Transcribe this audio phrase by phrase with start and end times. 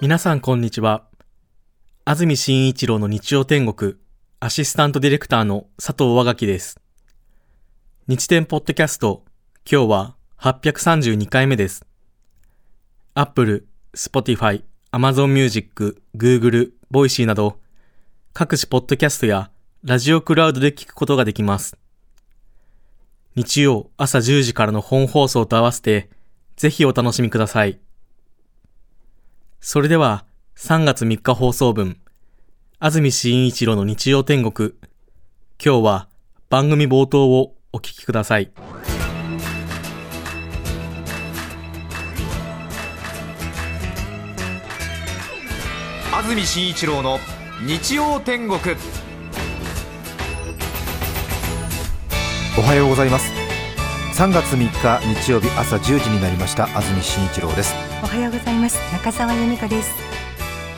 [0.00, 1.08] 皆さんこんにちは。
[2.04, 3.96] 安住紳一郎の日曜天国、
[4.38, 6.78] アシスタントディレクターの佐藤和垣です。
[8.06, 9.24] 日天ポッドキャスト、
[9.68, 11.84] 今日は832回目です。
[13.14, 14.62] Apple、Spotify、
[14.92, 17.58] Amazon Music、Google、Voicy など、
[18.32, 19.50] 各種ポッドキャストや
[19.82, 21.76] ラジオクラウドで聞くことができます。
[23.34, 26.08] 日曜朝10時からの本放送と合わせて、
[26.54, 27.80] ぜひお楽しみください。
[29.60, 30.24] それでは、
[30.56, 31.98] 3月3日放送分、
[32.78, 34.74] 安住紳一郎の日曜天国。
[35.62, 36.08] 今日は
[36.48, 38.52] 番組冒頭をお聞きください。
[46.12, 47.18] 安住紳一郎の
[47.66, 48.58] 日曜天国
[52.56, 53.32] おはようございます
[54.14, 58.78] 3月3日日曜日朝10時になりました安住紳一郎ですおはようございます。
[58.92, 59.90] 中澤由美香です。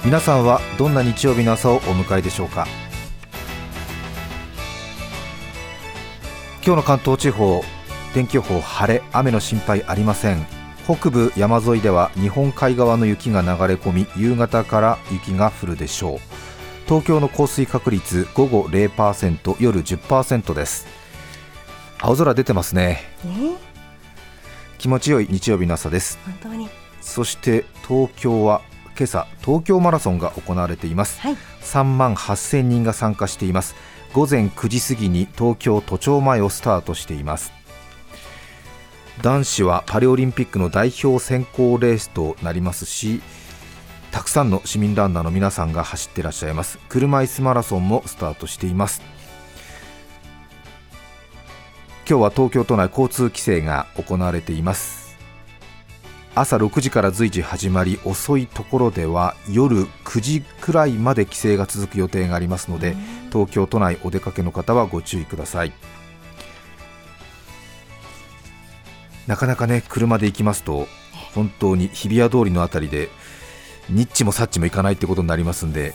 [0.05, 2.67] 皆さんはどんな日曜日の朝をお迎えでしょうか？
[6.65, 7.63] 今日の関東地方
[8.15, 10.47] 天気予報晴れ雨の心配ありません。
[10.87, 16.19] 北部山沿いでは日本海側の雪が流れ込み夕方から雪が降るでしょう。
[16.87, 20.87] 東京の降水確率午後0%夜10%です。
[22.01, 23.03] 青空出てますね。
[23.25, 23.57] ね。
[24.79, 26.19] 気持ちよい日曜日の朝です。
[26.25, 26.69] 本当に
[27.01, 28.63] そして東京は
[28.97, 31.21] 今朝東京マラソンが行われています。
[31.21, 31.37] はい。
[31.63, 33.75] 3万8000人が参加しています。
[34.13, 37.53] 午前9時過ぎに東京都庁前をスタートしています。
[39.23, 43.21] 男子はパリオリンピックの代表選考レースとなりますし
[44.11, 46.79] たくさんの市民ランナーの皆さんが走っていらっしゃいます。
[46.89, 49.21] 車椅子マラソンもスタートしています。
[52.11, 55.00] 今日は東京都内交通規制が行われています
[56.41, 62.97] 朝6時から随時始まり遅いところでは夜9時くらいまで規制が続く予定がありますので
[63.31, 65.73] 東京都内お出かけの方はご注意ください。
[69.27, 70.89] なかなかね車で行きますと
[71.35, 73.11] 本当に日比谷通りのあたりで
[73.91, 75.95] ニッチもサッチも行かないってことになりますんでね。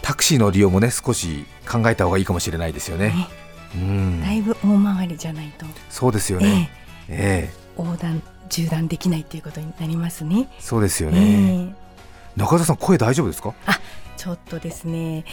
[0.00, 3.08] タクシーの利用もね少し考えた方がいいかもしれないですよね。
[3.08, 3.28] ね。
[3.74, 4.20] うん。
[4.22, 6.70] だいぶ大回りじゃないと、そうですよえね
[7.08, 7.50] え。
[7.50, 7.66] ええ。
[7.76, 10.48] 横断縦断できないっていうことになりますね。
[10.58, 11.20] そうですよえね、
[11.70, 11.74] え
[12.36, 13.54] 中田さん声大丈夫ですか？
[14.16, 15.24] ちょっとですね。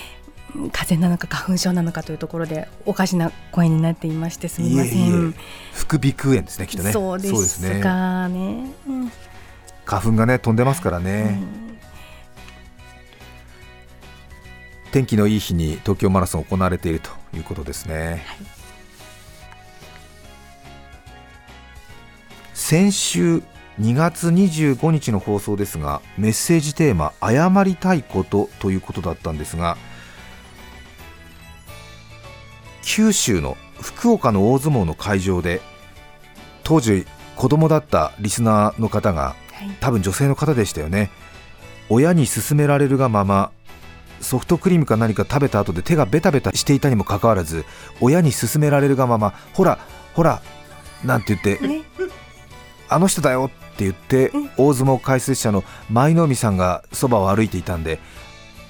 [0.56, 5.34] うん風邪なのか花粉症なのかというところでおかしな声になっていましてすみません。
[5.74, 6.92] 副鼻腔炎ですねきっとね。
[6.92, 8.72] そうですねかね。
[8.88, 9.12] うん
[9.86, 11.78] 花粉がね飛んでますからうね、ん
[14.92, 18.24] 天気のいい日に東京マラソン行われているということですね、
[22.66, 23.44] 先週
[23.82, 29.78] 2月25日の放送ですがメッセージテーマ「謝りたいこと」ということだったんですが
[32.82, 35.60] 九州の福岡の大相撲の会場で
[36.64, 39.70] 当時子供だったリスナーの方がはい。
[39.82, 41.12] 多分女性の方でしたよね。
[41.90, 43.52] 親に勧められるがまま
[44.22, 47.66] ソフトクリームか何か食べた後で手がベタベタしていたにもかかわらず
[48.00, 49.80] 親に勧められるがままほら
[50.14, 50.42] ほら
[51.04, 51.82] なんて言ってね
[52.94, 54.50] あの人だよって言ってうん。
[54.58, 58.00] 大相撲解説者の舞の海さんがそばを歩いていたんで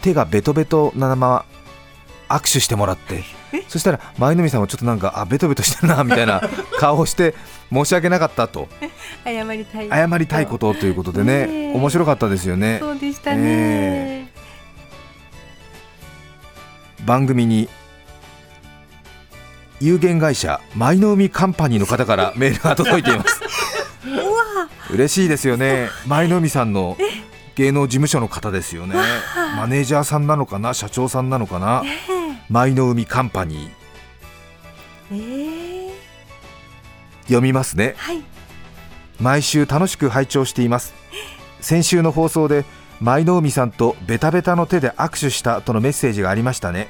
[0.01, 1.45] 手がベトベトなまま
[2.29, 3.23] 握手してもらって
[3.67, 6.41] そしたら舞の海さんはちょっとなんかあベトベトしてるなみたいな
[6.79, 7.35] 顔をして
[7.71, 8.67] 申し訳なかったと。
[9.23, 9.89] 謝りたい。
[9.89, 11.73] 謝りたいことということでねねえ。
[11.73, 12.77] 面白かったですよね。
[12.79, 14.27] そうでしたね、え。
[17.03, 17.67] 番組に
[19.79, 23.41] 有限会社舞の海カンパニーの方からメールが届いています
[24.91, 25.89] 嬉しいですよね。
[26.07, 26.97] 舞の海さんの
[27.55, 28.95] 芸能事務所の方ですよね。
[29.55, 30.73] マネージャーさんなのかな？
[30.73, 31.83] 社長さんなのかな？
[32.49, 33.71] 舞の海カンパニー。
[35.11, 35.91] えー、
[37.23, 37.95] 読みますね。
[37.97, 38.21] はい。
[39.19, 40.93] 毎週楽しく拝聴しています。
[41.61, 42.65] 先週の放送で
[42.99, 46.87] 舞の海さんとベタベタの手で握手したとのメッセージがありましたね。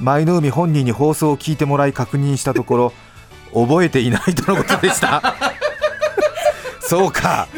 [0.00, 2.92] 舞の海本人に放送を聞いてもらい確認したとこ
[3.52, 5.34] ろ覚えていないとのことでした
[6.92, 7.48] そうか。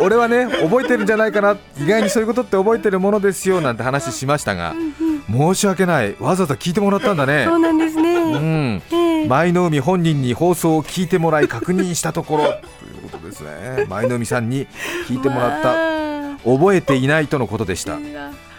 [0.00, 1.56] 俺はね覚えてるんじゃないかな。
[1.78, 4.74] 意外にそういうことって覚えてるものですよなんて話しましたが
[5.30, 6.16] 申し訳ない。
[6.18, 7.44] わざわざ聞いてもらったんだね。
[7.46, 8.82] そうなんですね、うん。
[8.90, 9.28] ええ。
[9.28, 12.44] 舞の海本人に放送を聞いてもらい確認したところ。
[12.46, 12.54] とい
[13.06, 13.86] うことですね。
[13.88, 14.66] 舞の海さんに
[15.06, 15.74] 聞いてもらった。
[15.74, 17.96] た覚えていないとのことでした。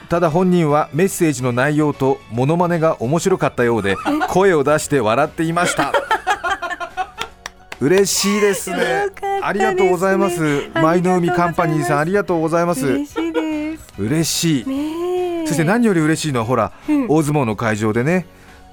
[0.07, 3.98] ただ本人はメッセージの内容とモノマネが面白かったようで
[4.30, 5.92] 声を出して笑っていました。
[7.81, 10.69] 嬉しいですね ありがとうございます。
[10.73, 12.85] 舞の海カンパニーさんありがとうございます。
[12.88, 13.93] 嬉しいです。
[13.97, 17.07] 嬉しい、そして何より嬉しいのはほら、うん。
[17.07, 18.25] 大相撲の会場でね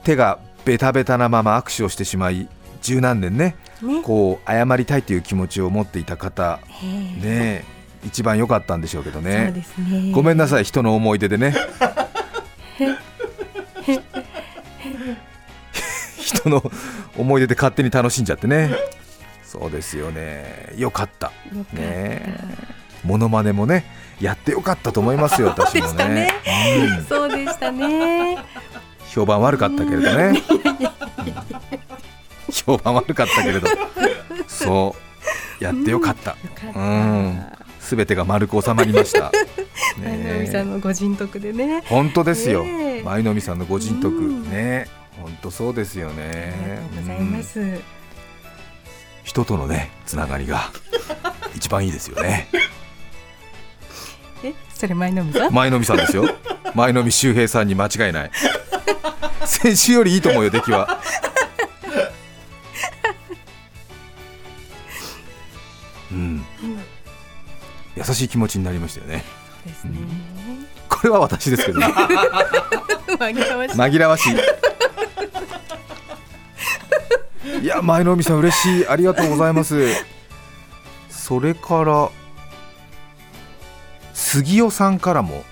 [0.05, 2.49] 手がベタベタなまま握手をしてしまい
[2.82, 4.03] 十何年ねね。
[4.03, 7.26] こう謝りたいという気持ちを持っていた方ええ。
[7.26, 7.64] ね
[8.05, 9.53] 一番良かったんでしょうけどね。
[10.12, 11.55] ごめんなさい人の思い出でね。
[16.17, 16.62] 人の
[17.17, 18.71] 思い出で勝手に楽しんじゃってね
[19.49, 20.75] そうですよね。
[20.77, 21.33] よかった。
[21.56, 22.37] よかね。
[23.03, 23.87] モノマネもね
[24.21, 26.15] やってよかったと思いますよ私も そうでしたね。
[26.15, 26.31] ね。
[26.99, 27.05] うん。
[27.06, 28.37] そうでしたね。
[29.09, 30.43] 評判悪かったけれどね。
[32.53, 33.69] 評判悪かったけれど。
[34.47, 34.95] そ
[35.61, 35.65] う。
[35.65, 36.37] やってよかった。
[36.75, 37.43] うん。
[37.81, 39.33] すべてが丸く収まりました。
[39.99, 41.83] 前の海さんのご人徳でね。
[41.87, 42.67] 本当ですよ、
[43.03, 44.15] 舞の海さんのご人徳。
[44.15, 44.89] うんね。
[45.23, 47.43] 本当そうですよあねりがとうございまうん。
[47.43, 47.98] す
[49.29, 50.71] 人とのねつながりが
[51.55, 52.49] 一番いいですよね。
[54.43, 55.53] えそれ前の海さん？
[55.53, 56.27] 舞の海さんですよ。
[56.75, 58.31] 舞の海周平さんに間違いない。
[59.45, 60.99] 先週よりいいと思うよ出来は。
[66.11, 66.43] うん。
[67.97, 69.25] 優しい気持ちになりましたよね。
[69.63, 69.99] そうですね。
[70.89, 71.87] これは私ですけどね。
[73.19, 73.77] 紛らわしい。
[73.77, 74.31] 紛らわし
[77.61, 78.89] いいや前の海さん嬉しい。
[78.89, 79.89] ありがとうございます。
[81.09, 82.11] それから
[84.15, 85.45] 杉尾さんからも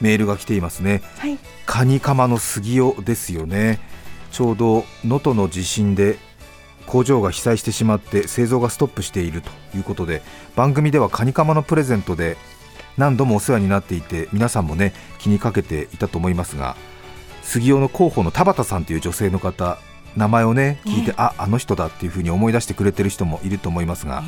[0.00, 1.02] メールが来ていますね。
[1.18, 1.38] はい。
[1.66, 3.80] カニカマの杉尾ですよね。
[4.30, 6.18] ちょうど能登の地震で
[6.86, 10.22] 工場が被災してしまって製造がストップしているということで
[10.56, 12.36] 番組ではカニカマのプレゼントで
[12.98, 16.76] 何度もお世話になっていて皆さんもね気にかけていたと思いますが
[17.42, 19.78] 杉尾の広報の田畑さんという女性の方
[20.16, 24.22] 名前をね聞いて、ねああの人だっていうふうに思い出してくれてる人もいると思いますが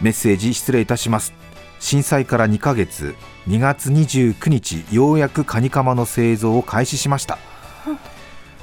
[0.00, 1.32] メッセージ失礼いたします。
[1.80, 3.14] 震災から2ヶ月
[3.46, 7.38] 2月29日ようやくカニカマの製造を開始しました。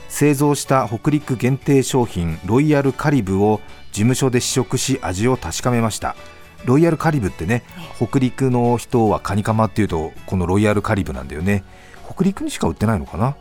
[0.10, 3.62] 製造した北陸限定商品ロイヤルカリブを
[3.92, 6.16] 事務所で試食し味を確かめました。
[6.66, 7.64] ロイヤルカリブってね。
[7.98, 11.64] 北陸の人はカニカマっていうとこのロイヤルカリブなんだよね。
[12.14, 13.36] 北陸にしか売ってないのかな？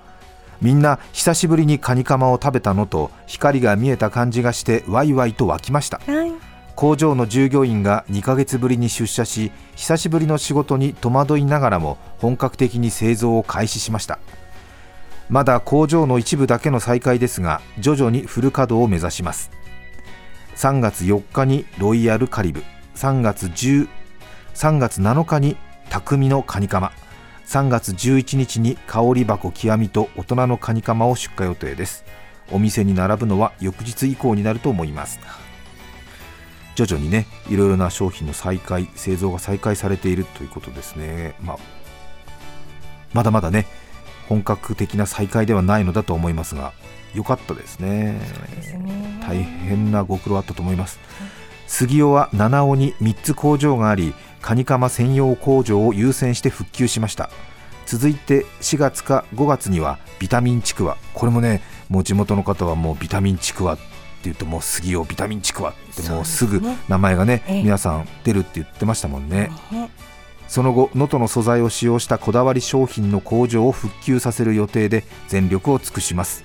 [0.65, 6.01] みんな久しぶりにカニカマを食べたのと光が見えた感じがしてワイワイと湧きました。
[6.07, 6.33] はい。
[6.75, 14.19] 工場の従業員が2ヶ月ぶりに出社し久しぶりの仕事に戸惑いながらも本格的に製造を開始しました。
[15.29, 19.51] まだ工場の一部だけの再開ですが徐々にフル稼働を目指します。
[20.57, 22.65] 3月4日にロイヤルカリブ。
[22.95, 23.87] 3月10
[24.55, 25.59] 3月7日に
[25.91, 26.93] 匠のカニカマ
[27.47, 32.05] 3月11日に香り箱極みと大人のカニカマを出荷予定です。
[32.51, 35.21] お店に並ぶのは翌日以降になると思います。
[36.75, 41.59] 徐々にねいろいろな商品の再開製造が再開されているということですね、まあ、
[43.13, 43.67] まだまだね
[44.29, 46.73] 本格的な再開ではないのだと思いますが
[47.15, 48.19] 良かったですね。
[48.57, 49.21] ですね。
[49.25, 50.99] 大変なご苦労あったと思います
[51.67, 57.31] 杉尾は七尾に3つ工場がありカニカマ専用工場を優先して復旧しました。
[57.87, 63.83] 続いて4月か5月にはビタミンちくわこれもねもう地元の方はもうビタミンちくわって
[64.25, 67.63] 言うともう杉尾ビタミンちくわってもうすぐ名前がねええ。
[67.63, 69.51] 皆さん出るって言ってましたもんね。
[69.71, 69.91] ね
[70.49, 76.45] その後能登の素材を使用したこだわり商品の工場を復旧させる予定で全力を尽くします。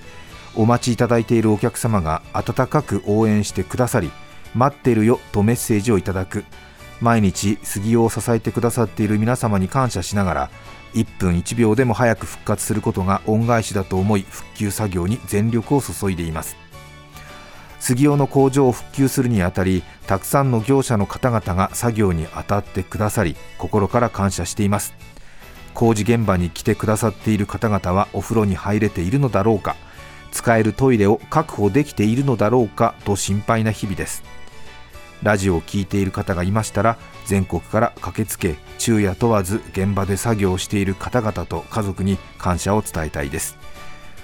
[0.56, 4.10] お待ちいただいているお客様が温かく応援してくださり
[4.54, 6.44] 待ってるよとメッセージをいただく。
[7.00, 10.50] 毎日杉尾を支えてくださっている皆様に感謝しながら
[10.94, 16.56] 1分1秒でも早く復活することが恩返しだと思い復旧作業に全力を注いでいます。
[17.78, 24.94] 杉尾の工場を復旧するにあたりたくさんの業者の方々が作業に当たってくださり心から感謝しています。
[25.72, 29.76] 工事現場に来てくださっている方々はお風呂に入れているのだろうか
[30.32, 34.39] 使えるトイレを確保できているのだろうかと心配な日々です。
[35.22, 36.96] ラジオを聞いている方がいましたら
[37.26, 43.56] 全国から駆けつけ昼夜問わず現場で作業している方々と家族に感謝を伝えたいです。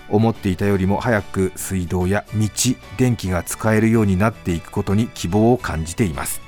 [0.08, 2.48] 思っていたよりも早く水道や道
[2.96, 6.40] 電気が使えるようになっていくことに希望を感じています。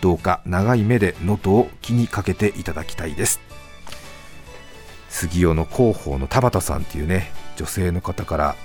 [0.00, 3.40] どうか長い目で能登を気にかけていただきたいです。
[5.08, 8.56] 杉尾の広報の田畑さんというね女性の方から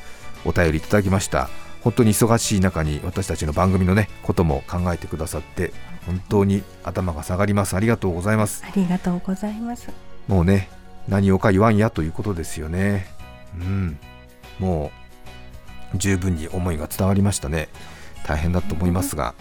[0.45, 1.49] お便りいただきました。
[1.85, 5.71] 本当に忙しい中に私たちの番組のねことも考えてくださって
[6.07, 7.75] 本当に頭が下がります。
[7.75, 8.63] ありがとうございます。
[8.65, 9.89] ありがとうございます。
[10.27, 10.67] もうね
[11.07, 13.05] 何をか言わんやということですよね。
[13.59, 13.99] うん。
[14.57, 14.91] も
[15.93, 17.69] う十分に思いが伝わりましたね。
[18.25, 19.35] 大変だと思いますが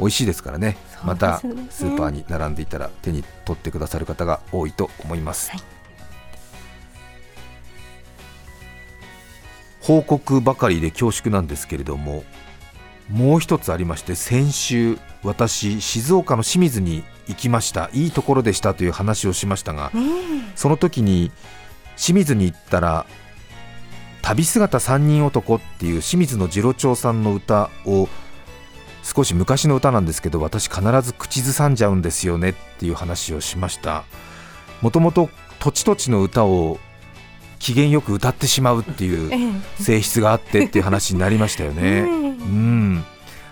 [0.00, 0.76] 美味しいですからね。
[0.92, 5.73] そうまたスーパーに並んでいたら手に取ってくださる方が多いと思います、はい
[9.84, 12.24] 報告ばかりで恐縮なんですけれども
[13.10, 17.88] もう一つありまして先週私静岡の清水に行きました。
[17.94, 20.00] いいところでしたという話をしましたがね
[20.56, 21.30] その時に
[21.96, 23.06] 清水に行ったら
[24.22, 28.08] 旅姿三人男っていう清水の次郎長さんの歌を
[29.02, 34.04] 少し昔の歌なんですけど私必ず口ずさんじゃうんですよねっていう話をしました。
[34.80, 35.28] もともと
[35.60, 36.78] 土地土地の歌を
[37.58, 39.38] 機嫌よく歌ってしまうっていうえ
[39.80, 41.82] え性質があってっていう話になりましたよね。
[41.82, 42.12] ね う
[42.44, 43.04] ん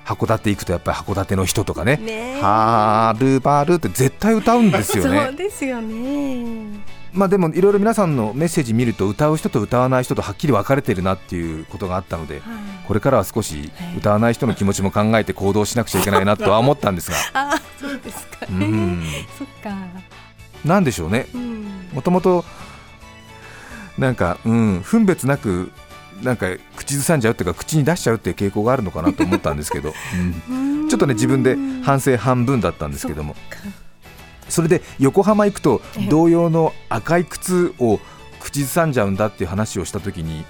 [0.05, 5.33] 函館行くとやっぱり函館の人とかねね「はるばる」って絶対歌うんですよそうね。
[5.33, 6.81] ですよね。
[7.13, 12.43] まあでもいろいろ皆さんのメッセージ見ると歌う人と歌わない人とはっきり分かれてるなっていうことがあったのではい
[12.89, 18.67] これからは少し歌わない人の気持ちも考えて行動しなくちゃいけないなとは思ったんですが あ、そうですかうね。
[18.67, 19.03] ん
[19.39, 19.71] そっか。
[20.65, 21.67] なんでしょうねうん。
[21.93, 22.45] もともと
[23.99, 25.71] なんか、うん、分別なく
[26.23, 26.47] なんか
[26.77, 29.93] 口ずさんじゃうっていうか口に出しちゃうっていう傾向があるのかなと思ったんですけど、
[30.49, 30.89] うん。
[30.89, 33.23] ちょっとね自分で反省半分だったんですけど。
[33.23, 33.35] も
[34.49, 38.01] それで横浜行くとええ同様の赤い靴を
[38.39, 40.45] 口ずさんじゃうんだっていう話をした時に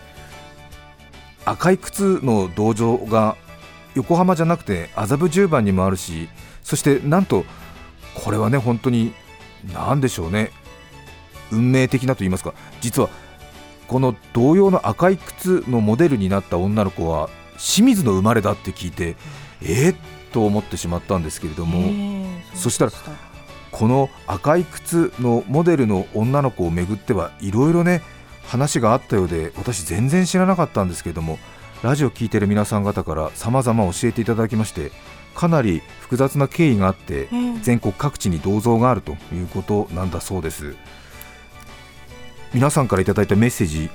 [1.45, 3.37] 赤い靴の道場が
[3.95, 6.29] 横浜じゃなくて麻布十番にもあるし
[6.65, 7.45] そしてなんと
[8.15, 9.13] これはね本当に
[9.73, 10.51] 何でしょうね。
[11.53, 12.55] 運命的なと言いますか。
[12.81, 13.11] 実は
[13.93, 19.17] この同様の赤い靴のモデルになった女の子は清水の生まれだって聞いて
[19.61, 19.97] えー、
[20.33, 21.79] と思ってしまったんですけれども。
[21.79, 22.23] ええ
[22.55, 22.93] そしたら
[23.71, 28.03] この赤い靴のモデルの女の子をめぐってはいろいろね
[28.45, 31.39] 話があったようで私全然知らなかったんですけれども
[31.83, 34.93] ラジオ聞いてる皆さん方から様々教えていただきまして
[35.35, 37.59] かなり複雑な経緯があってええ。
[37.63, 40.77] 全国各地に銅像があるということなんだそうです
[42.55, 43.91] 皆さんからいただいたメッセージ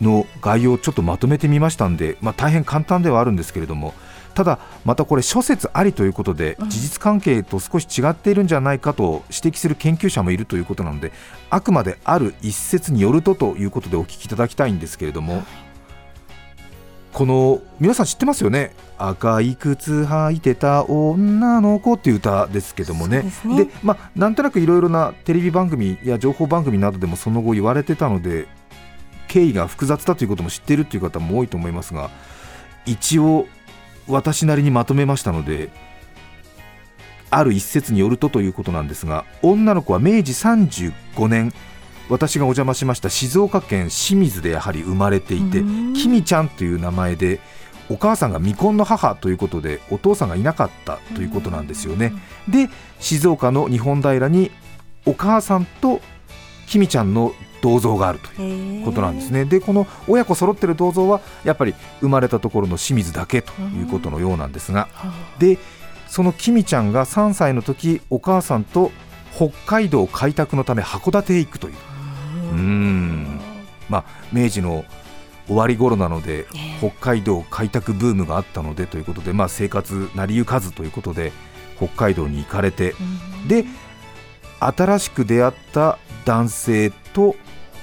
[0.00, 3.94] の概要をちょっとまとめてみましたんで、まあ、大変簡単ではあるんですけれども
[4.34, 11.12] ただまたこれ諸説ありということで事実関係と少し違っているんじゃないかと指摘する研究者もいるということなので
[11.50, 14.80] あくまである一説によるとということでお聞きいただきたいん。
[14.80, 15.44] ですけれども
[17.12, 18.72] この皆さん知ってますよね？
[18.96, 23.22] 赤い靴履いてた女の子っていう歌ですけどもね。
[23.22, 23.64] ですね。
[23.64, 28.46] でまあ、なんとなくいろいろなテレビ番組や情報番組などでもその後言われてたので
[29.28, 32.10] 経緯が複雑だということも知っているという方も多いと思いますが
[32.86, 33.46] 一応
[34.08, 35.70] 私なりにまとめましたので
[37.30, 41.52] ある一説によるとということなんですが女の子は明治35年
[42.10, 47.40] 私がお邪魔しました静岡県清水でやはり生まれていてうんきみちゃんという名前で
[47.88, 52.12] お母さんが未婚の母ということでお父さんがいなかったということなんですよね。
[52.48, 52.68] で
[53.00, 54.50] 静岡の日本平に
[55.06, 56.00] お母さんと
[56.68, 59.44] きみちゃんの銅像があるということなんですね。
[59.44, 59.44] ね。
[59.44, 65.58] でこの親子揃ってる銅像はやっぱり生まれたところの清水だけということのようなんですがはで
[66.06, 68.92] そのきみちゃんが3歳の時お母さんと
[69.34, 71.89] 北海道開拓のため函館へ行くというあ
[72.50, 73.40] うーん。
[73.88, 74.84] まあ明治の
[75.46, 76.44] 終わり頃なのでえ
[76.82, 76.90] え。
[76.90, 81.32] 北海道開拓ブームがあったのでということで、まあ、生活成り行かずということで
[81.76, 83.48] 北海道に行かれてうん。
[83.48, 83.64] で
[84.60, 87.34] 新しく出会った男性と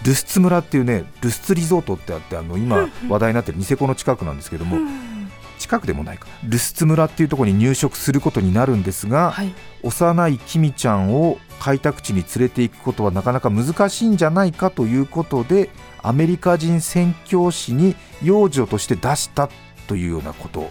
[0.04, 5.17] ルスツ村っていうねルスツリゾートってあってあの今話題になってるニセコの近くなんですけどもうん
[5.58, 6.28] 近くでもないか。
[6.44, 9.54] ルスツ村っていうところに入植することになるんですがはい。
[9.84, 15.70] 幼いキミちゃんを開拓地に連れて行くことはなかなか難しいんじゃないかということで
[16.04, 19.50] アメリカ人宣教師に養女として出した
[19.88, 20.70] というようなこと。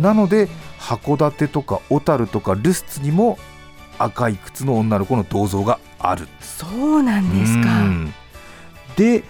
[0.00, 0.48] なので
[0.78, 3.38] 函館とか小樽とかルスツにも
[3.98, 6.26] 赤い靴の女の子の銅像がある。
[6.40, 7.82] そうなんですうか。
[7.82, 8.12] ん。
[8.96, 9.22] で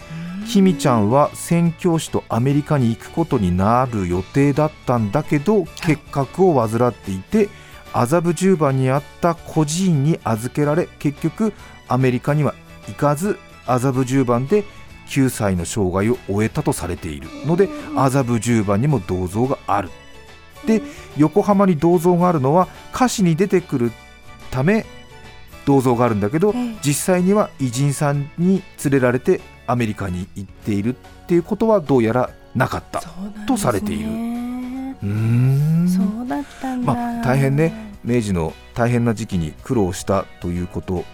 [0.46, 7.48] キミちゃんは宣教師とアメリカに行くことになる予定だったんだけど結核を患っていて
[7.92, 11.52] 麻布十番にあった孤児院に預けられ結局
[11.88, 12.54] アメリカには
[12.88, 14.64] 行かず麻布十番で
[15.08, 19.90] 9歳の生涯を終えたとされているので麻布十番にも銅像がある。
[20.66, 20.82] で
[21.16, 23.92] 横浜に銅像があるのは歌詞に出てくる
[24.50, 24.84] ため
[25.64, 26.76] 銅像があるんだけどええ。
[26.82, 33.02] 実際には偉人さんに連れられてアメリカに行っているっていうことはどうやらなかった
[33.46, 34.08] とされている。
[34.08, 35.88] うーん。
[35.88, 36.94] そうだったんだ。
[36.94, 41.04] まあ大変ね明治の大変な時期に苦労したということ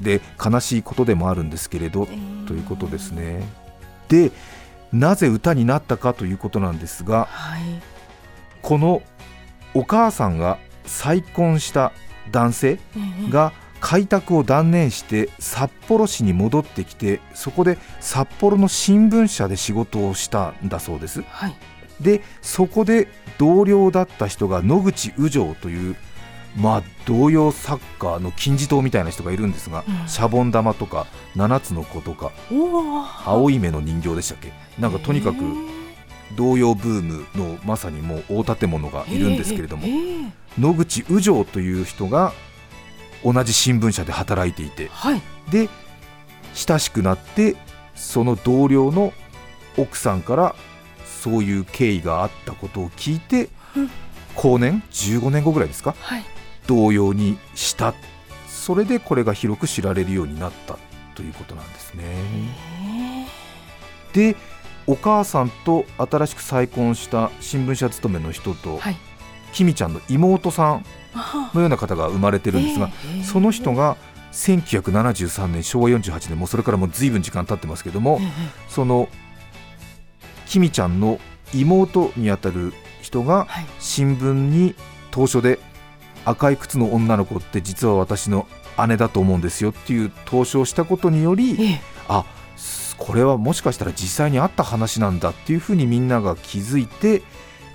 [0.00, 2.46] で悲しいことでもあるんですけれどえー。
[2.46, 3.42] ということですね。
[4.08, 4.32] で
[4.92, 7.62] なぜ歌になったかということなんですがはい。
[8.62, 9.02] この
[9.74, 11.92] お母さんが再婚した
[12.30, 12.78] 男性
[13.30, 21.22] が開拓を断念して札幌市に戻ってきてそこで札幌の新聞社で仕事をしたんだそうです。
[21.22, 21.54] はい。
[22.00, 23.08] でそこで
[23.38, 25.96] 同僚だった人が野口宇城という
[26.56, 30.08] まあ童謡作家の金字塔みたいな人がいるんですが、うん。
[30.08, 31.06] シャボン玉とか
[31.36, 32.32] 七つの子とか
[33.24, 34.52] 青い目の人形でしたっけ？
[34.78, 35.36] なんかとにかく
[36.36, 42.32] 童謡ブームのまさにもう大建物がいるんですけれども、ええ野口宇城という人が
[43.24, 44.88] 同じ新聞社で働いていて。
[44.88, 45.22] はい。
[45.50, 45.68] で
[46.54, 47.56] 親しくなって
[47.94, 49.12] その同僚の
[49.76, 50.54] 奥さんから
[51.04, 53.90] そういう経緯があったことを聞いて、うん。
[54.34, 55.94] 後年15年後ぐらいですか？
[56.00, 56.24] はい。
[56.66, 57.94] 同様にした。
[58.48, 60.78] それでこれが広く知られるようになった。
[61.14, 63.26] ということなんですね。
[64.12, 64.36] で
[64.86, 68.96] お母さんと新しく再婚した新聞社勤めの人と、はい。
[69.52, 70.82] きみちゃんの妹さんあ
[71.54, 73.96] のような方が生まれてるんですが、ええその人が
[74.32, 78.28] 1973年昭和48年もうそれからもう随分時間経ってますけども、ええ
[78.68, 79.08] その
[80.46, 81.20] きみちゃんの
[81.54, 83.66] 妹にあたる人がはい。
[83.78, 84.74] 新聞に
[85.10, 85.58] 当初で
[86.24, 88.46] 赤い靴の女の子って実は私の
[88.86, 91.80] 姉だと思うんですよっていう投書をしたことによりええ。
[92.08, 92.24] あ
[92.56, 97.22] すこれはもしかしたら実際にあった話なんだっていうふうにみんなが気づいて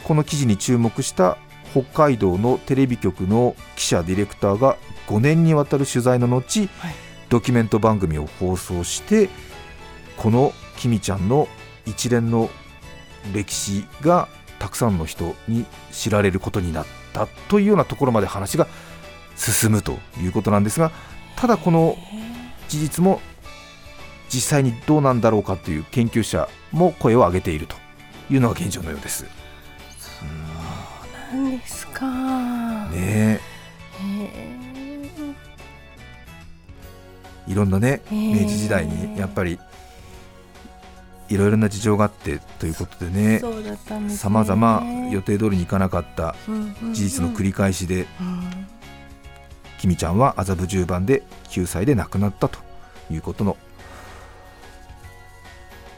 [0.03, 1.37] この記事に注目した
[1.75, 4.77] 北海道のテレビ局の記者ディレクターが
[5.07, 9.29] 5年にわたる取材の後、はいドキュメント番組を放送して
[10.15, 11.47] このきみちゃんの
[11.85, 12.49] 一連の
[13.33, 14.27] 歴史が
[14.59, 18.67] たくさんの人に知られることになったというようなところまで話が
[19.35, 20.91] 進むということなんですが
[21.35, 21.97] ただこの
[22.69, 23.19] 事実も
[24.29, 27.75] 実際にどうなんだろうかという研究者も声を上げていると
[28.29, 29.25] いうのが現状のようです。
[31.33, 32.05] なんですか。
[32.89, 33.39] ね。
[37.47, 39.59] いろんなねえ明治時代にやっぱり
[41.29, 43.41] いろいろな事情があってということでね。
[44.09, 48.67] さまざま予定通りにいかなかった事事実の繰り返しで、うん。
[49.79, 52.59] きみちゃんは麻布十番で9歳で亡くなったと
[53.11, 53.57] いうことの。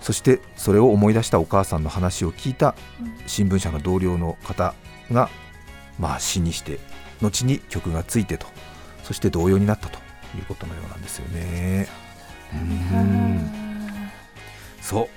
[0.02, 2.76] そしてそれを思い出したお母さんの話を聞いた
[3.26, 4.74] 新聞社の同僚の方
[5.12, 5.30] が
[6.00, 6.80] まあ詩にして
[7.22, 8.48] 後に曲がついてと
[9.04, 10.00] そして同様になったと
[10.38, 11.88] いうことのようなんですよね。
[12.54, 13.50] うん。
[14.82, 15.08] そう。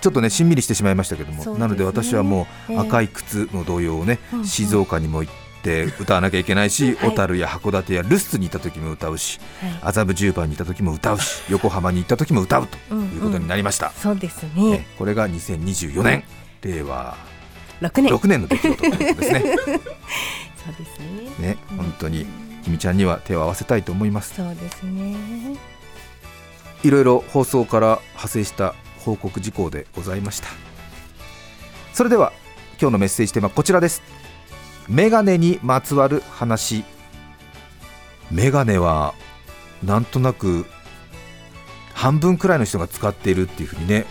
[0.00, 1.58] ちょっとねしんみりしてしまいましたけども、ね。
[1.58, 2.78] なので私はもうええ。
[2.78, 4.46] 赤い靴の童謡をね、うんうん。
[4.46, 7.10] 静岡にも行って歌わなきゃいけないし、 はい。
[7.10, 9.78] 小樽や函館や留守にいた時も歌うしはい。
[9.82, 14.86] 麻布十番にいた時も歌うし 横浜に行った時も歌うということになりました、そうですえね。
[14.98, 16.24] これが2024年。
[16.62, 17.16] 令和
[17.80, 18.12] 六年。
[18.12, 19.48] 6年の出来事ですね そうです
[21.40, 21.48] ね。
[21.48, 22.26] ね本当に
[22.64, 25.16] きみちゃんには手を合わせたいと思いますそうですね。
[26.82, 30.48] いろいろ放送から派生した報告事項でございました
[31.92, 32.32] それでは
[32.80, 34.02] 今日のメッセージテーマはこちらです
[34.88, 36.84] メガネにまつわる話
[38.30, 39.14] メガネは
[39.82, 40.66] なんとなく
[41.94, 44.04] 半分くらいの人が使っているっていうふうにね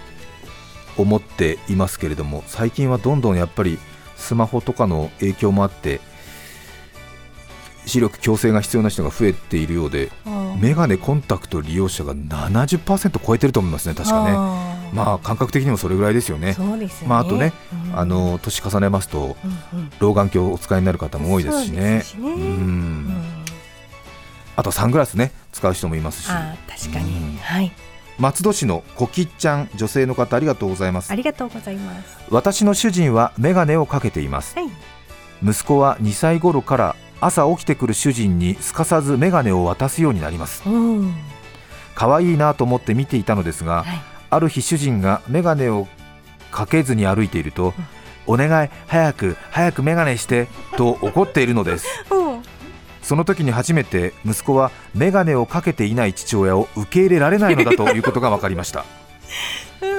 [0.97, 3.77] 思っていますけれども最近はどんどんやっぱり
[4.15, 5.99] スマホとかの影響もあって
[7.85, 10.11] 視力矯正が必要な人が増えているようで
[10.59, 14.31] メガネコンタクト利用者が70%超えてると思いますね確かね。
[14.31, 16.53] ねまあ感覚的にもそれぐらいですよね。
[16.53, 17.07] そうですね。
[17.07, 17.51] まああとね
[17.91, 17.99] うん。
[17.99, 19.35] あの年重ねますと
[19.73, 19.91] うんうん。
[19.99, 22.03] 老眼鏡をお使いになる方も多いですしね。
[22.17, 22.33] うん。
[22.33, 23.23] うん。
[24.55, 26.27] あとサングラスね使う人もいますし。
[26.27, 27.37] 確かうんに。
[27.39, 27.71] はい。
[28.17, 32.17] 松戸市のコキッちゃん女性の方ありがとうございますありがとうございます。
[32.29, 34.69] 私の主人はメガネをかけていますはい。
[35.43, 41.13] 息子は2歳頃から朝起きてくる主人にすかさずメガネを渡すようになりますうん。
[41.93, 44.01] 可愛いなと思って見ていたのですがはい。
[44.29, 45.87] ある日主人がメガネを
[46.51, 47.73] かけずに歩いていると、
[48.27, 50.47] お願い早く早くメガネして
[50.77, 52.24] と怒っているのです うん
[53.05, 58.83] その時に初めて息子はメガネをかけていない父親を受け入れられないのだということが分かりました。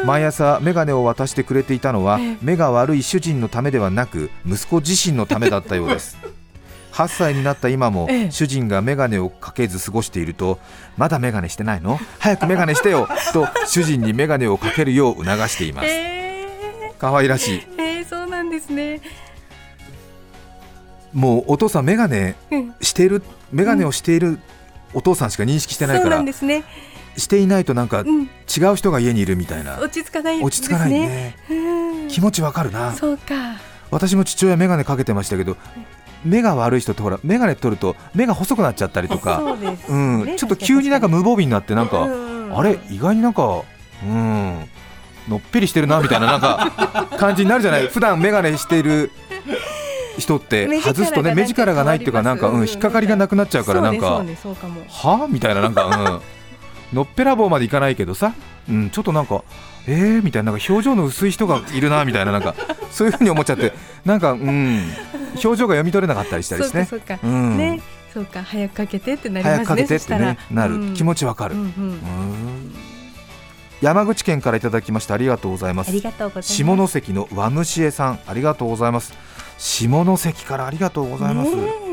[0.04, 2.36] 毎朝メガネを渡してくれていたのはええ。
[2.42, 6.18] 目が悪い主人のためではなく息子自身のためだったようです。
[6.94, 8.30] 8歳になった今もええ。
[8.32, 10.58] 主人がメガネをかけず過ごしていると
[10.96, 12.00] まだメガネしてないの？
[12.18, 15.86] 早くメガネしてよと主人にメガネをかけるよう促しています。
[15.88, 17.58] え可愛らしい。
[17.60, 19.00] ー、えー、そうなんですね。
[21.16, 22.74] もうお父さんメガネうん。
[22.82, 24.38] しているメガネをしている
[24.92, 26.62] お父さんしか認識してないそうから、なんですね。
[27.16, 28.22] していないとなんかうん。
[28.24, 28.26] 違
[28.72, 29.78] う人が家にいるみたいな。
[29.80, 30.40] 落ち着かない。
[30.42, 31.34] 落ち着かないね。
[31.50, 31.54] う
[32.04, 32.08] ん。
[32.08, 32.92] 気持ちわかるな。
[32.92, 33.56] そうか。
[33.90, 35.56] 私も父親メガネかけてましたけど
[36.24, 39.40] 目が悪い人ってほら眼鏡取ると目が細くなっちゃったりとか。
[40.36, 42.08] ちょっと急になんか無防備になってなんか、う
[42.50, 42.58] ん。
[42.58, 42.78] あれ？
[42.90, 43.62] 意外になんか
[44.02, 44.68] うん。
[45.28, 47.88] のっぺりしてるなみたいななんか 感じになるじゃない？
[47.88, 49.10] 普段眼鏡している
[50.18, 55.28] 人って外すとねが目力がないっていうかなんか、うん、引っかかりがなくなっちゃうからなんかはあ？
[55.28, 56.20] みたいななんか、
[56.92, 58.34] うん、のっぺらぼうまでいかないけどさ、
[58.68, 59.44] うん、ちょっとなんか
[59.86, 60.22] えー？
[60.22, 62.54] みたいななんか表情の薄い人がいるなみたいななんか
[62.90, 63.72] そういうふうに思っちゃって
[64.04, 64.84] なんかうん
[65.34, 66.84] 表情が読み取れなかったりしたりしてね。
[66.86, 67.56] そうん。
[67.56, 67.80] ね。
[68.14, 72.74] そうか早くかけてってなりますね早くかけてってねなる、気持ちちわかる、うん
[73.82, 75.90] 山口県からいただきましてありがとうございます。
[75.90, 76.54] ありがとうございます。
[76.54, 79.12] 下関の和虫江さんありがとうございます
[79.58, 81.86] 下関からありがとうございます、ね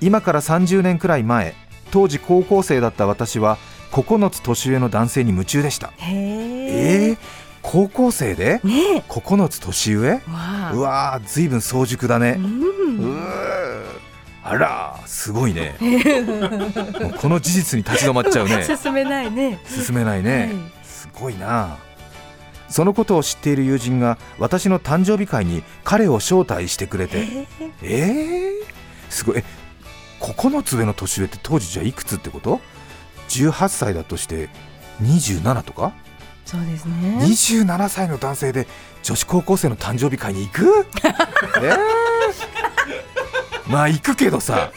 [0.00, 1.54] 今から30年くらい前
[1.90, 3.56] 当時高校生だった私は
[3.90, 5.92] 9つ年上の男性に夢中でした。
[6.00, 7.12] え。
[7.12, 7.18] ー、
[7.62, 8.60] 高校生で？
[8.64, 8.98] ねえ。
[9.08, 10.20] 9つ年上？
[10.74, 12.38] うわーずいぶん早熟だね、
[14.42, 15.76] あらーすごいね。
[17.22, 18.64] この事実に立ち止まっちゃうね。
[18.76, 19.60] 進めないね。
[19.66, 20.52] 進めないね、
[20.82, 21.76] すごいな
[22.68, 27.18] そのことを知っている友人が私の誕生日会に彼を招待してくれて。
[27.18, 27.22] え。
[27.22, 27.46] ー
[27.82, 29.38] えー、すごい。
[29.38, 29.44] え
[30.20, 32.60] 9つ上の年上って当時じゃあいくつってこと
[33.28, 34.48] ？18歳だとして
[35.02, 35.92] 27とか？
[36.46, 37.18] そうですね。
[37.20, 38.66] 27歳の男性で
[39.02, 40.86] 女子高校生の誕生日会に行く？
[41.62, 44.70] えー、まあ行くけどさ。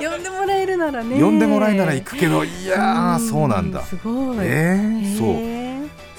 [0.00, 1.20] 呼んでもらえるならね。
[1.20, 2.44] 呼んでもらえなら行くけど。
[2.44, 3.82] いやーそうなんだ。
[3.82, 4.38] すごい。
[4.40, 5.26] えー、そう。
[5.28, 5.59] へ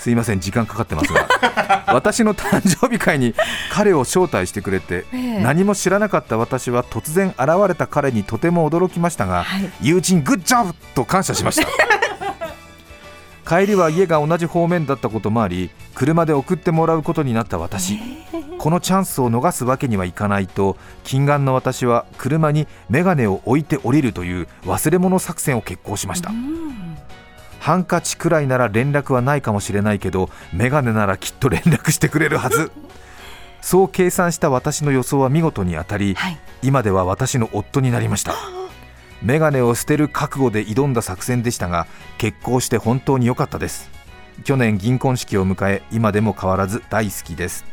[0.02, 1.28] すいません時間かかってますが
[1.94, 3.36] 私の誕生日会に
[3.72, 5.44] 彼を招待してくれてええ。
[5.44, 9.70] 何も知らなかった私は突然現れた彼にとても驚きましたがはい。
[9.80, 11.68] 友人グッジョブと感謝しました。
[13.48, 18.00] 帰りは家が同じ方面だったこともあり車で送ってもらうことになった私。
[18.58, 26.32] このチャンスを逃すわけにはいかないと近眼の私は車に眼鏡を置いて降りるという忘れ物作戦を決行しました。
[26.32, 26.91] うん
[27.62, 32.72] ハンカチくらいなら連絡はないかもしれないけどメガネならきっと連絡してくれるはず。
[33.62, 36.40] そう計算した私の予想は見事に当たりはい。
[36.64, 38.34] 今では私の夫になりました。
[39.22, 41.86] メガネを捨てる覚悟で挑んだ作戦でしたが
[42.18, 43.92] 結婚して本当に良かったです。
[44.44, 47.64] 去年銀婚式を迎え今でも変わらず大好きです。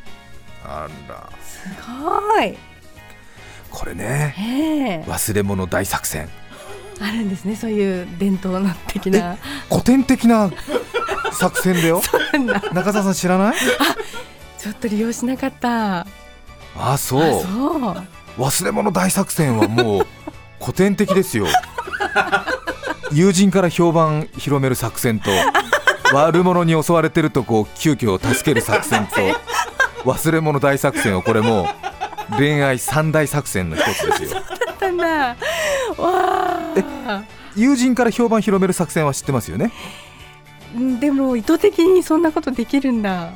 [0.67, 1.31] あら。
[1.43, 1.67] す
[2.05, 2.59] ごい。
[3.71, 4.35] これね。
[4.39, 5.05] ええ。
[5.11, 6.29] 忘れ物大作戦
[7.01, 9.37] あるんですねそういう伝統の的な。
[9.71, 10.51] 古典的な
[11.33, 12.03] 作戦だよ？
[12.73, 13.55] 中澤さん知らない？
[14.59, 16.07] ちょっと利用しなかった。
[16.77, 17.23] あそう。
[17.23, 18.03] あそ
[18.39, 18.43] う。
[18.43, 20.07] 忘れ物大作戦はもう
[20.61, 21.47] 古典的ですよ。
[23.13, 25.31] 友人から評判広める作戦と
[26.13, 29.17] 悪者に襲われてるとこう急遽助ける作戦と
[30.11, 31.69] 忘れ物大作戦をこれも
[32.33, 34.31] う恋愛三大作戦の一つですよ。
[34.35, 35.37] だったんだ
[37.57, 39.73] 友人から評判広める作戦は知ってますよね？
[40.77, 43.33] うんでも意図的にそんなことできるんだっ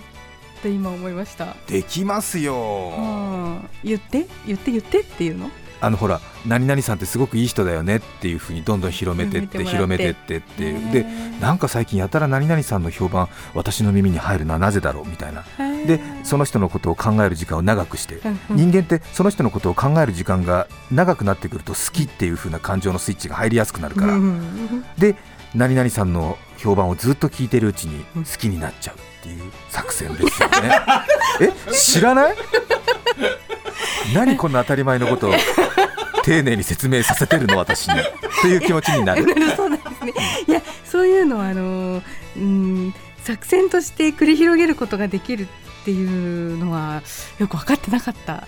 [0.62, 2.54] て今思いました、できますよ。
[2.96, 4.26] うん、言って？
[4.46, 4.70] 言って？
[4.70, 5.50] 言ってっていうの？
[5.82, 10.36] あのほら何々さんってすごくいい人だよねっていうふうにどんどん広めてって広広めてって。
[10.36, 10.88] っていう。
[10.90, 15.44] へでーなんか最近やたら何々さんの評判私の耳に入るのはなぜだろうみたいな。
[15.84, 18.20] でその人のことを考える時間を長くして。
[18.50, 24.84] 人間ってその人のことを考える時間が長くなってくると好きっていう風な感情のスイッチが入りやすくなるから、うん。
[24.96, 25.16] で
[25.54, 30.80] 何々さんの評判をずっと聞いてるうちに好きになっちゃうっていう作戦ですよね。
[31.42, 32.34] え知らない？
[34.14, 35.32] 何こんな当たり前のことを
[36.22, 38.04] 丁寧に説明させてるの私にっ
[38.42, 39.24] ていう気持ちになる
[39.56, 40.12] そうなんですね。
[40.46, 42.02] いや、そういうのはあの
[42.36, 45.46] うん作戦として繰り広げることができる
[45.82, 46.04] ってい
[46.54, 47.02] うのは
[47.38, 48.46] よく分かってなかった。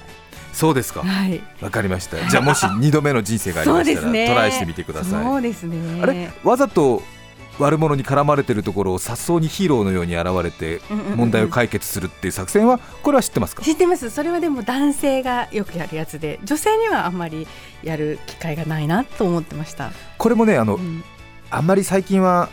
[0.52, 1.42] そうですかはい。
[1.60, 4.28] わかりましたじゃあもし2度目の人生がありましたらですね。
[4.28, 6.00] トライしてみてくださいそうですね。
[6.00, 6.30] あれ？
[6.44, 7.02] わざと
[7.58, 13.62] 悪者に絡まれてるところを颯爽にヒーローのように現れてうんうんうん問題を解決するっていう作戦はこれは知ってますか？
[13.62, 14.10] 知ってます。
[14.10, 17.46] それはでも男性がよくやるやつで、女性にはあんまり
[17.82, 19.92] やる機会がないなと思ってました。
[20.18, 21.04] これもねあのうん。
[21.50, 22.48] あんまり最近は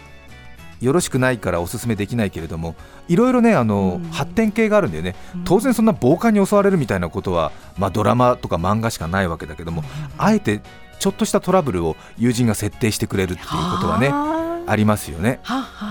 [0.79, 2.75] よろしくないからおすすめできないけれども
[3.07, 4.11] いろいろねあの、うん。
[4.11, 5.15] 発展系があるんだよね。
[5.45, 9.83] 当然そんな暴漢に襲われるみたいなことは、まあ、ドラマとか漫画しかないわけだけども
[10.17, 10.61] あえて
[10.99, 15.39] ちょっとしたトラブルを友人が設定してくれるっていうことはねはありますよね。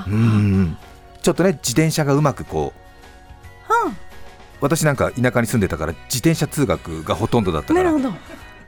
[0.06, 0.16] うんう
[0.62, 0.76] ん。
[1.22, 2.72] ちょっとね自転車がうまくこ
[3.68, 3.92] うは
[4.61, 8.16] 私なんか田舎に住んでたから自転車通学がほとんどだったからあなるほど。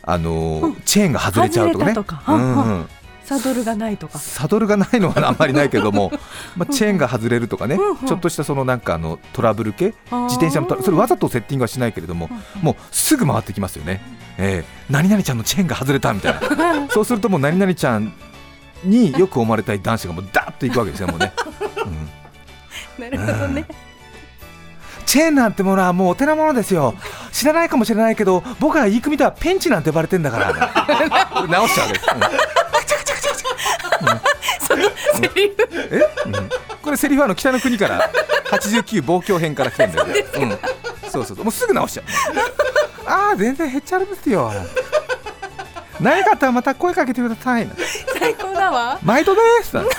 [0.04, 0.76] あのーうん。
[0.84, 1.94] チェーンが外れちゃうとかね。
[1.94, 2.22] か。
[2.28, 2.88] うんうん。
[3.24, 4.18] サドルがないとか。
[4.18, 6.12] サドルがないのはあんまりないけども、
[6.56, 7.96] まあ、チェーンが外れるとかね、うんうん。
[7.96, 12.28] ちょっとしたそのなんかあのトラブル系自転車のそれわざとセッティングはしないけれども、
[12.62, 14.02] もうすぐ回ってきますよね、
[14.38, 16.88] えー何々ちゃんのチェーンが外れたみたいな。
[16.90, 18.12] そうするともう何々ちゃん
[18.84, 21.32] によく思われたい男子がもうダーッといくわけですよもうね、
[22.98, 23.10] うん。
[23.10, 23.64] なるほどね。
[25.06, 26.94] チェーンなんてものはもうお手なものですよ。
[27.32, 30.52] 知らないかもしれないけど僕が言い組みではペンチなんて呼ばれてんだから。
[31.48, 32.06] 直しちゃうわけです、
[34.00, 34.16] うん。
[34.66, 34.82] その
[35.14, 35.56] セリフ。
[35.90, 38.10] え、うん、これセリフはあの北の国から
[38.50, 40.50] 89望郷編から来てんだよ、うん、
[41.10, 41.44] そうそうそう。
[41.44, 42.04] もうすぐ直しちゃう。
[43.06, 44.52] ああ全然へっちゃらですよ。
[46.00, 47.68] 何かあったらまた声かけてください。
[48.18, 48.98] 最高だわ。
[49.02, 49.74] 毎度です。
[49.74, 49.94] なんて。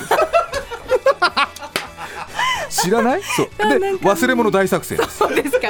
[2.70, 3.22] 知らない？
[3.24, 3.48] そう。
[3.80, 5.18] で忘れ物大作戦です。
[5.18, 5.68] そうですか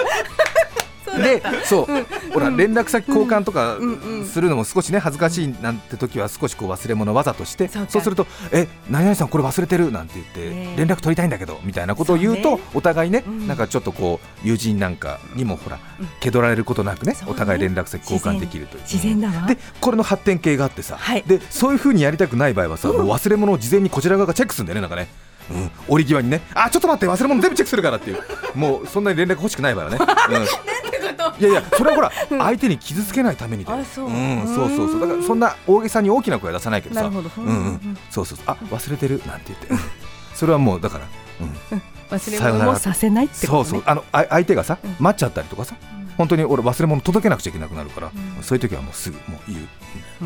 [1.17, 1.65] でた。
[1.65, 3.77] そう、ほら連絡先交換とか
[4.25, 7.91] するのも少しね恥ずかしいなんて時は少しこう忘れ物わざとしてそうか。
[7.91, 13.47] そうすると「え何々さんこれ忘れてる」なんて言って連絡取りたいんだけどみたいなことを言うとお互いねうん。
[13.47, 16.07] なんかちょっとこう友人なんかにもほらうん。
[16.19, 21.23] 気取られることなくねお互い連絡先交換できるという自然だわでこれの発展系があってさ、はい。
[21.27, 25.07] でそういうふうにやりたくない場合はさ、もう忘れ物を事前にこちら側がチェックするんだよねなんかね、
[25.51, 26.41] うん、折り際にね。
[26.53, 28.19] あちょっと待って忘れ物全部チェックするからっていう。
[28.55, 29.97] もうそんなに連絡欲しくない場合はね、
[30.29, 30.45] うん
[31.39, 33.77] いやいや それはほら相手に傷つけないためにだよ。
[33.77, 33.81] う。
[33.81, 34.99] んそうそうそう。
[35.01, 37.05] だからそんな大げさに大きな声は出さないけどさ。
[37.05, 37.97] うんうん。
[38.09, 38.45] そうそうそう。
[38.47, 39.21] あ忘れてる？
[39.25, 39.67] なんて言って。
[39.67, 39.79] うん。
[40.33, 41.05] それはもうだから、
[41.41, 43.83] うん、忘れ物もさせないってこと、ね、そうそう。
[43.85, 44.95] あのあ相手がさうん。
[44.99, 45.75] 待っちゃったりとかさ
[46.17, 48.43] 本当に俺忘れ物届けなくちゃいけなくなるから、うん。
[48.43, 49.67] そういう時はもうすぐもう言う。
[50.21, 50.25] う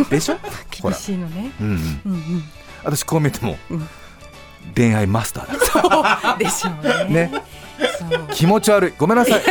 [0.00, 0.04] ん。
[0.04, 0.34] でしょ？
[0.34, 1.50] ほ 厳ら、しいのね。
[1.60, 2.44] うんうん、うんうん。
[2.84, 3.88] 私こう見えても、うん。
[4.74, 7.28] 恋愛マスターだでしょうね。
[7.28, 7.30] ね。
[7.32, 7.42] そう
[8.32, 8.92] 気持ち悪い。
[8.98, 9.42] ごめんなさい。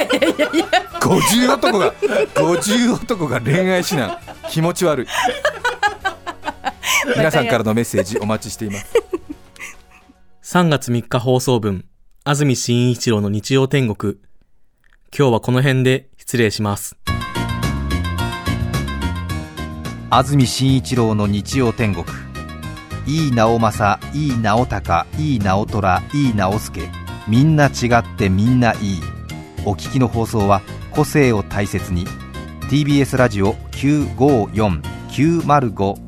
[0.99, 1.93] 50男が
[2.35, 4.13] 50男が恋愛指南。
[4.49, 5.07] 気持ち悪い。
[7.17, 8.85] 皆さんからのメッセージお待ちしています。
[10.43, 11.85] 3月3日放送分、
[12.23, 14.15] 安住紳一郎の日曜天国。
[15.15, 16.95] 今日はこの辺で失礼します。
[20.09, 22.05] 安住紳一郎の日曜天国。
[23.05, 28.79] いい直政いい直隆いい直虎いい直輔みんな違ってみんないい
[29.65, 32.05] お聞きの放送は個性を大切に
[32.69, 36.03] TBS ラジオ954905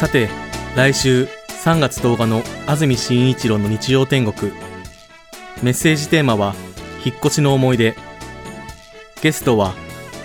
[0.00, 0.30] さて、
[0.76, 1.28] 来週
[1.62, 4.50] 3月10日の安住紳一郎の日曜天国。
[5.62, 6.54] メッセージテーマは、
[7.04, 7.94] 引っ越しの思い出。
[9.20, 9.74] ゲストは、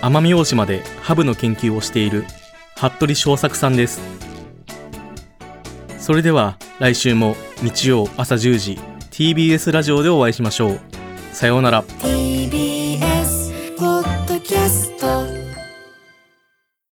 [0.00, 2.24] 奄美大島でハブの研究をしている、
[2.74, 4.15] 服部正作さんです。
[6.06, 8.78] それでは、来週も日曜朝10時、
[9.10, 10.80] TBS ラジオでお会いしましょう。
[11.32, 11.84] さようなら。